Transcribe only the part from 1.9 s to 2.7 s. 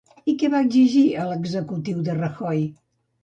de Rajoy?